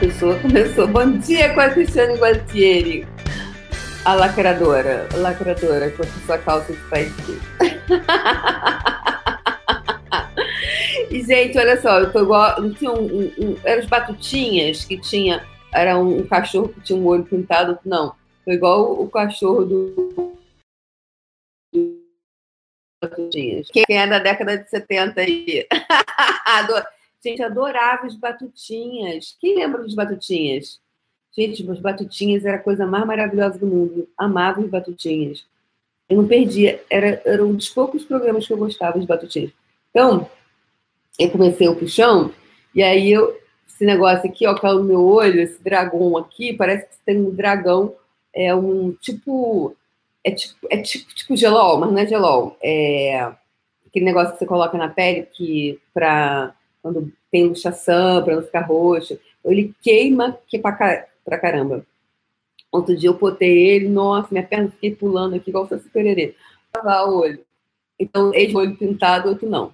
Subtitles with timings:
[0.00, 0.88] pessoa começou.
[0.88, 3.06] Bom dia com a Cristiane Gualtieri.
[4.06, 5.06] A lacradora.
[5.14, 7.12] Lacradora com a sua calça de pai
[11.10, 12.62] E, gente, olha só, eu tô igual.
[12.62, 15.44] Não tinha um, um, um, Eram as batutinhas que tinha.
[15.70, 17.78] Era um, um, cachorro que tinha um olho pintado.
[17.84, 18.14] Não.
[18.42, 20.34] Foi igual o, o cachorro do.
[23.02, 23.68] Batutinhas.
[23.70, 25.66] Quem é da década de 70 aí?
[27.22, 29.36] Gente, adorava os batutinhas.
[29.40, 30.80] Quem lembra dos batutinhas?
[31.36, 34.08] Gente, os batutinhas era a coisa mais maravilhosa do mundo.
[34.16, 35.46] Amava os batutinhas.
[36.08, 36.82] Eu não perdia.
[36.90, 39.52] Era, era um dos poucos programas que eu gostava de batutinhas.
[39.90, 40.28] Então,
[41.18, 42.32] eu comecei o puxão,
[42.74, 46.86] e aí eu, esse negócio aqui, ó, caiu no meu olho, esse dragão aqui, parece
[46.86, 47.94] que tem um dragão,
[48.34, 49.76] é um tipo.
[50.22, 52.56] É tipo, é tipo, tipo gelol, mas não é gelol.
[52.62, 53.32] É
[53.86, 58.62] aquele negócio que você coloca na pele que para quando tem luxação, para não ficar
[58.62, 59.18] roxo.
[59.44, 61.84] Ele queima que pra, pra caramba.
[62.70, 66.34] Outro dia eu botei ele, nossa, minha perna fiquei pulando aqui igual se fosse pererê.
[66.74, 67.40] Lavar o olho.
[67.98, 69.72] Então, esse olho pintado, outro não.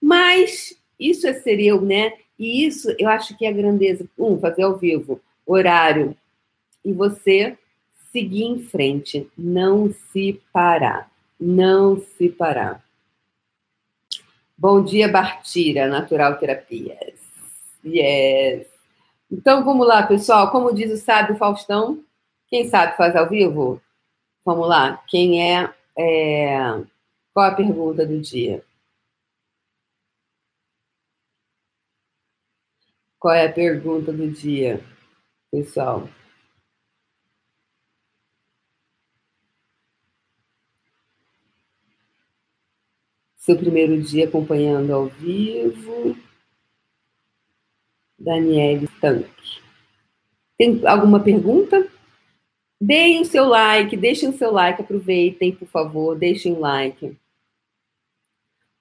[0.00, 2.12] Mas isso é seria, né?
[2.38, 4.08] E isso eu acho que é a grandeza.
[4.18, 6.16] Um, fazer ao vivo, horário.
[6.84, 7.56] E você
[8.10, 11.10] seguir em frente, não se parar.
[11.38, 12.82] Não se parar.
[14.60, 17.20] Bom dia, Bartira, Natural Terapias.
[17.84, 18.66] Yes.
[19.30, 20.50] Então, vamos lá, pessoal.
[20.50, 22.02] Como diz o sábio Faustão,
[22.48, 23.80] quem sabe faz ao vivo?
[24.44, 25.00] Vamos lá.
[25.06, 26.58] Quem é, é...
[27.32, 28.64] Qual a pergunta do dia?
[33.16, 34.84] Qual é a pergunta do dia,
[35.52, 36.08] pessoal?
[43.48, 46.14] Seu primeiro dia acompanhando ao vivo.
[48.18, 49.62] Daniele Tanque.
[50.58, 51.88] Tem alguma pergunta?
[52.78, 57.16] Deem o seu like, deixem o seu like, aproveitem, por favor, deixem um like.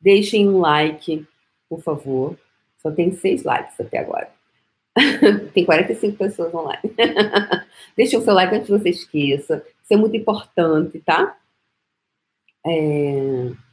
[0.00, 1.24] Deixem um like,
[1.68, 2.36] por favor.
[2.78, 4.34] Só tem seis likes até agora.
[5.54, 6.92] tem 45 pessoas online.
[7.96, 9.64] Deixem o seu like antes que você esqueça.
[9.82, 11.36] Isso é muito importante, tá?
[12.64, 13.65] É...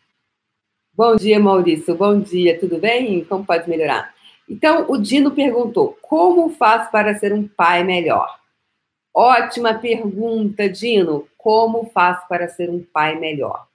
[0.96, 1.96] Bom dia, Maurício.
[1.96, 3.26] Bom dia, tudo bem?
[3.26, 4.14] Como pode melhorar?
[4.48, 8.40] Então, o Dino perguntou: como faço para ser um pai melhor?
[9.12, 11.28] Ótima pergunta, Dino.
[11.36, 13.68] Como faço para ser um pai melhor?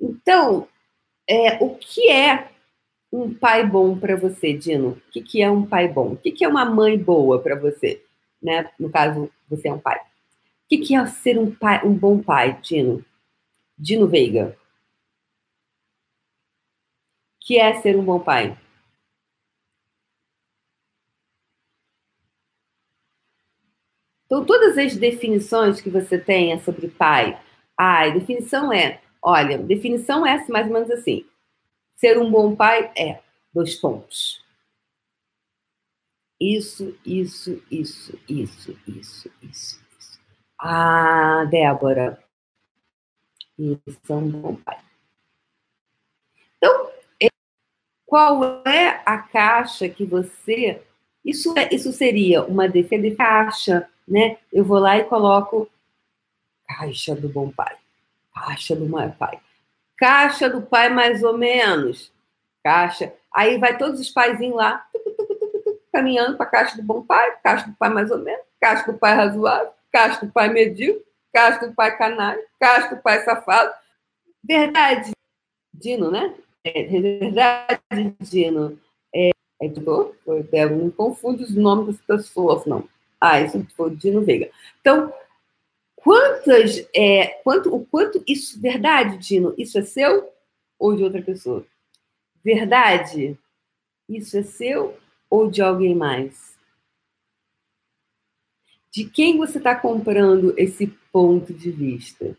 [0.00, 0.68] Então,
[1.28, 2.46] é, o que é
[3.12, 4.90] um pai bom para você, Dino?
[4.90, 6.12] O que, que é um pai bom?
[6.12, 8.00] O que, que é uma mãe boa para você?
[8.40, 8.70] Né?
[8.78, 9.98] No caso, você é um pai.
[9.98, 10.00] O
[10.68, 13.04] que, que é ser um, pai, um bom pai, Dino?
[13.76, 14.56] Dino Veiga
[17.44, 18.56] que é ser um bom pai?
[24.26, 27.38] Então, todas as definições que você tenha sobre pai,
[27.76, 31.26] a definição é, olha, definição é mais ou menos assim:
[31.96, 33.20] ser um bom pai é
[33.52, 34.42] dois pontos.
[36.40, 40.20] Isso, isso, isso, isso, isso, isso, isso.
[40.58, 42.18] Ah, Débora,
[43.58, 44.78] isso é um bom pai.
[46.56, 46.90] Então,
[48.12, 50.82] qual é a caixa que você.
[51.24, 54.36] Isso, é, isso seria uma defesa de caixa, né?
[54.52, 55.66] Eu vou lá e coloco
[56.68, 57.74] caixa do bom pai,
[58.34, 59.40] caixa do mau pai,
[59.96, 62.12] caixa do pai mais ou menos,
[62.62, 63.14] caixa.
[63.34, 64.86] Aí vai todos os paizinhos lá,
[65.90, 68.98] caminhando para a caixa do bom pai, caixa do pai mais ou menos, caixa do
[68.98, 71.02] pai razoável, caixa do pai medíocre,
[71.32, 73.72] caixa do pai canário, caixa do pai safado.
[74.44, 75.12] Verdade,
[75.72, 76.34] Dino, né?
[76.64, 77.80] É verdade,
[78.20, 78.78] Dino.
[79.14, 79.30] É,
[79.60, 82.88] é editor, eu não confunde os nomes das pessoas, não.
[83.20, 84.50] Ah, isso foi Dino Veiga.
[84.80, 85.12] Então,
[85.96, 90.30] quantas, é, quanto, o quanto isso, verdade, Dino, isso é seu
[90.78, 91.66] ou de outra pessoa?
[92.44, 93.38] Verdade,
[94.08, 94.96] isso é seu
[95.28, 96.56] ou de alguém mais?
[98.90, 102.36] De quem você está comprando esse ponto de vista?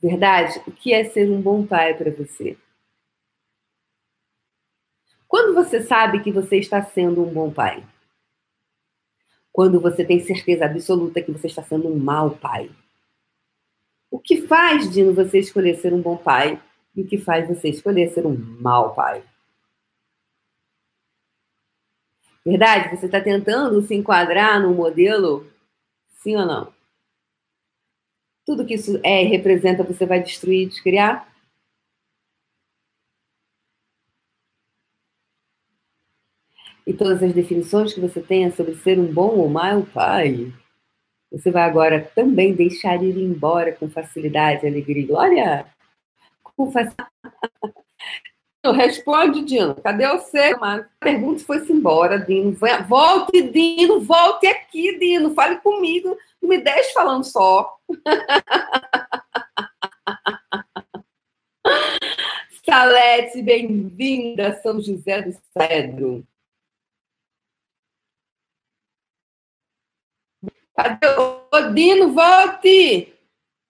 [0.00, 0.60] Verdade?
[0.66, 2.56] O que é ser um bom pai para você?
[5.32, 7.82] Quando você sabe que você está sendo um bom pai?
[9.50, 12.70] Quando você tem certeza absoluta que você está sendo um mau pai?
[14.10, 16.60] O que faz, Dino, você escolher ser um bom pai
[16.94, 19.24] e o que faz você escolher ser um mau pai?
[22.44, 22.94] Verdade?
[22.94, 25.50] Você está tentando se enquadrar num modelo?
[26.10, 26.74] Sim ou não?
[28.44, 31.31] Tudo que isso é e representa, você vai destruir e descriar?
[36.86, 40.52] E todas as definições que você tenha sobre ser um bom ou mau pai,
[41.30, 45.14] você vai agora também deixar ir embora com facilidade e alegria.
[45.14, 45.66] Olha,
[46.42, 47.10] com facilidade.
[48.64, 49.74] Responde, Dino.
[49.74, 50.54] Cadê o ser?
[50.62, 52.56] A pergunta foi-se embora, Dino.
[52.86, 54.00] Volte, Dino.
[54.00, 55.34] Volte aqui, Dino.
[55.34, 56.16] Fale comigo.
[56.40, 57.76] Não me deixe falando só.
[62.64, 66.24] Salete, bem-vinda, São José do Cedro.
[70.74, 72.12] Cadê o Dino?
[72.12, 73.12] Volte!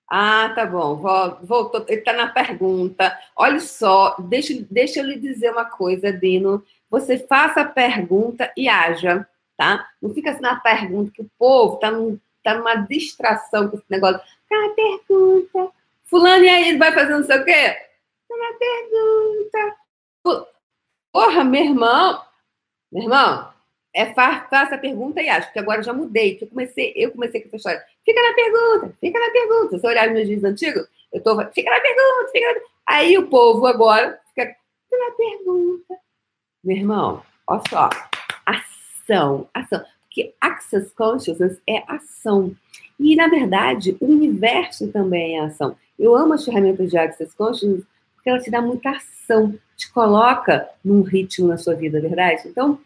[0.08, 0.96] Ah, tá bom.
[1.43, 1.84] Voltou.
[1.88, 3.19] Ele está na pergunta.
[3.34, 6.62] Olha só, deixa, deixa eu lhe dizer uma coisa, Dino.
[6.90, 9.26] Você faça a pergunta e haja,
[9.56, 9.88] tá?
[10.00, 13.87] Não fica assim na pergunta, que o povo está num, tá numa distração com esse
[13.88, 14.20] negócio.
[14.52, 15.72] Ah, pergunta.
[16.05, 17.78] Fulano, e aí, vai fazer não sei o quê?
[18.28, 19.76] Tá na pergunta.
[21.10, 22.22] Porra, meu irmão.
[22.93, 23.51] Meu irmão,
[23.94, 27.10] é faça a pergunta e acho, porque agora eu já mudei, que eu comecei, eu
[27.10, 27.84] comecei com essa história.
[28.04, 29.78] Fica na pergunta, fica na pergunta.
[29.78, 32.60] Se olhar meus vídeos antigos, eu tô, fica na pergunta, fica na...
[32.86, 35.94] Aí o povo agora fica, fica na pergunta.
[36.64, 37.90] Meu irmão, olha só,
[38.46, 39.84] ação, ação.
[40.02, 42.54] Porque Access Consciousness é ação.
[43.00, 45.74] E, na verdade, o universo também é ação.
[45.98, 47.84] Eu amo as ferramentas de Access Consciousness
[48.22, 52.46] porque ela te dá muita ação, te coloca num ritmo na sua vida, é verdade?
[52.46, 52.78] Então,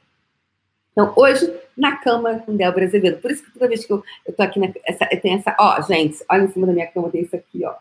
[0.97, 3.21] então, hoje, na cama com Débora Azevedo.
[3.21, 5.55] Por isso que toda vez que eu, eu tô aqui, na, essa, tem essa.
[5.61, 7.75] Ó, gente, olha em cima da minha cama, tem isso aqui, ó.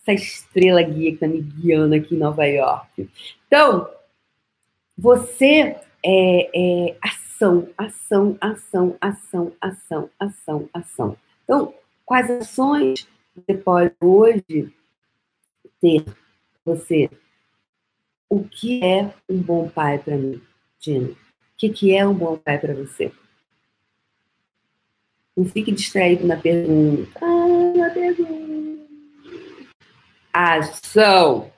[0.00, 3.10] Essa estrela guia que tá me guiando aqui em Nova York.
[3.48, 3.90] Então,
[4.96, 11.16] você é, é ação, ação, ação, ação, ação, ação, ação.
[11.42, 11.74] Então,
[12.06, 14.72] quais ações você pode hoje
[15.80, 16.04] ter
[16.64, 17.10] você?
[18.30, 20.40] O que é um bom pai para mim,
[20.78, 21.16] Dino?
[21.62, 23.12] Que, que é um bom pai para você?
[25.36, 27.20] Não fique distraído na pergunta.
[27.22, 28.82] Ah, na pergunta.
[30.32, 31.52] Ação.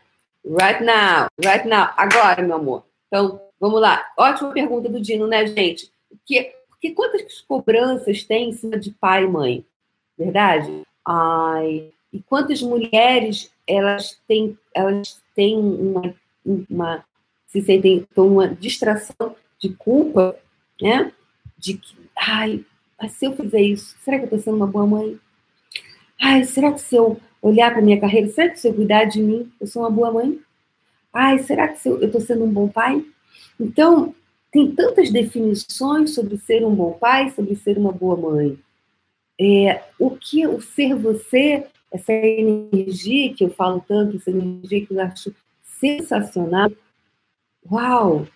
[0.44, 1.28] Right now.
[1.42, 1.88] Right now.
[1.96, 2.84] Agora, meu amor.
[3.06, 4.04] Então, vamos lá.
[4.18, 5.90] Ótima pergunta do Dino, né, gente?
[6.08, 6.54] Porque,
[6.94, 9.64] quantas cobranças tem em cima de pai e mãe?
[10.18, 10.82] Verdade?
[11.02, 11.90] Ai.
[12.12, 16.14] E quantas mulheres elas têm, elas têm uma,
[16.44, 17.04] uma
[17.46, 19.34] se sentem uma distração
[19.68, 20.36] de culpa,
[20.80, 21.10] né?
[21.56, 22.64] De que, ai,
[23.00, 25.18] mas se eu fizer isso, será que eu estou sendo uma boa mãe?
[26.20, 29.22] Ai, será que se eu olhar para minha carreira, será que se eu cuidar de
[29.22, 30.38] mim, eu sou uma boa mãe?
[31.12, 33.04] Ai, será que eu estou sendo um bom pai?
[33.58, 34.14] Então,
[34.50, 38.58] tem tantas definições sobre ser um bom pai, sobre ser uma boa mãe.
[39.40, 44.94] É, o que o ser você, essa energia que eu falo tanto, essa energia que
[44.94, 46.70] eu acho sensacional.
[47.70, 48.26] Uau!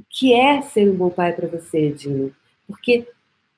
[0.00, 2.34] O que é ser um bom pai para você, Dino?
[2.66, 3.06] Porque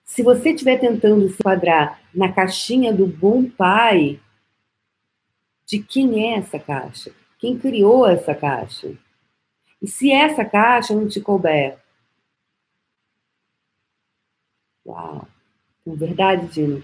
[0.05, 4.21] se você estiver tentando se enquadrar na caixinha do bom pai,
[5.65, 7.13] de quem é essa caixa?
[7.39, 8.93] Quem criou essa caixa?
[9.81, 11.79] E se essa caixa não te couber?
[14.85, 15.29] Uau!
[15.87, 16.83] É verdade, Dino?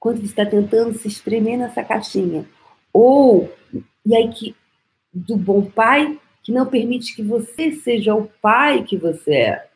[0.00, 2.48] Quando você está tentando se espremer nessa caixinha,
[2.92, 3.54] ou,
[4.06, 4.56] e aí que,
[5.12, 9.68] do bom pai que não permite que você seja o pai que você é.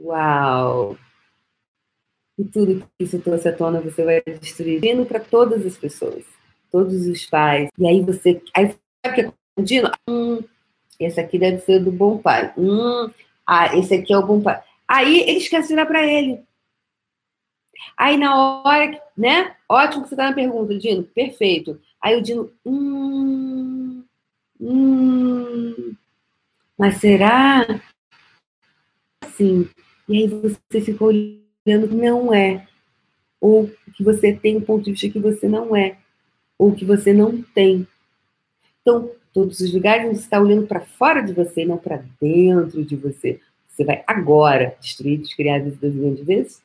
[0.00, 0.96] Uau!
[2.38, 6.24] E tudo que isso trouxe à tona você vai destruindo para todas as pessoas,
[6.72, 7.68] todos os pais.
[7.78, 8.42] E aí você.
[8.56, 9.90] Aí sabe o que é contínuo?
[10.08, 10.42] Hum,
[10.98, 12.50] esse aqui deve ser do bom pai.
[12.56, 13.10] Hum,
[13.46, 14.62] ah, esse aqui é o bom pai.
[14.88, 16.42] Aí ele esquece de olhar para ele.
[17.98, 19.54] Aí na hora, né?
[19.68, 21.02] Ótimo que você está na pergunta, Dino.
[21.02, 21.78] Perfeito.
[22.00, 24.04] Aí o Dino, hum,
[24.60, 25.13] Hum,
[26.78, 27.80] mas será?
[29.36, 29.68] Sim.
[30.08, 32.66] E aí você ficou olhando que não é.
[33.40, 35.98] Ou que você tem um ponto de vista que você não é.
[36.58, 37.86] Ou que você não tem.
[38.80, 42.96] Então, todos os lugares você está olhando para fora de você, não para dentro de
[42.96, 43.40] você.
[43.68, 46.62] Você vai agora destruir, descriar vida das grandes vezes?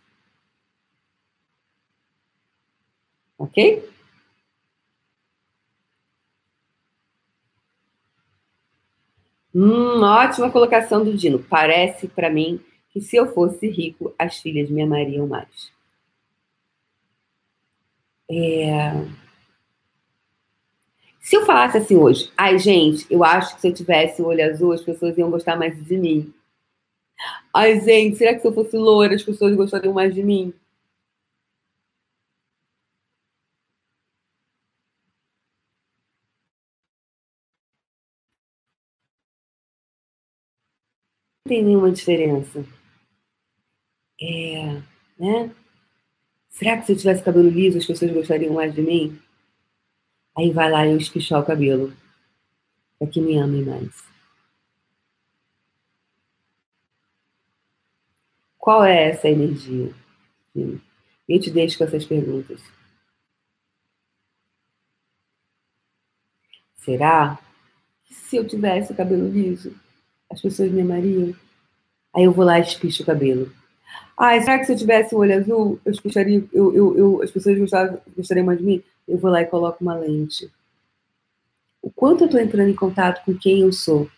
[3.37, 3.83] Ok?
[9.53, 11.39] Hum, ótima colocação do Dino.
[11.39, 12.59] Parece para mim
[12.91, 15.71] que se eu fosse rico, as filhas me amariam mais.
[18.29, 18.91] É...
[21.19, 24.43] Se eu falasse assim hoje, ai gente, eu acho que se eu tivesse o olho
[24.45, 26.33] azul, as pessoas iam gostar mais de mim.
[27.53, 30.53] Ai gente, será que se eu fosse loira, as pessoas gostariam mais de mim?
[41.49, 42.63] Tem nenhuma diferença.
[44.21, 44.81] É,
[45.19, 45.55] né?
[46.47, 49.19] Será que se eu tivesse cabelo liso as pessoas gostariam mais de mim?
[50.37, 51.91] Aí vai lá eu espichar o cabelo.
[52.99, 54.07] Para que me amem mais.
[58.57, 59.91] Qual é essa energia?
[60.55, 62.61] Eu te deixo com essas perguntas.
[66.75, 67.39] Será
[68.05, 69.75] que se eu tivesse cabelo liso,
[70.31, 71.35] as pessoas me amariam?
[72.15, 73.51] Aí eu vou lá e espicho o cabelo.
[74.17, 77.31] Ah, será que se eu tivesse o olho azul, eu espicharia, eu, eu, eu, as
[77.31, 77.57] pessoas
[78.15, 78.83] gostariam mais de mim?
[79.07, 80.51] Eu vou lá e coloco uma lente.
[81.81, 84.09] O quanto eu estou entrando em contato com quem eu sou?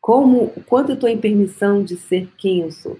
[0.00, 2.98] Como, o quanto eu estou em permissão de ser quem eu sou?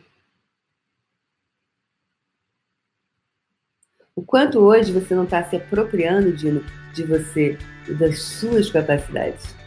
[4.15, 9.55] O quanto hoje você não está se apropriando, Dino, de você e das suas capacidades,
[9.55, 9.62] de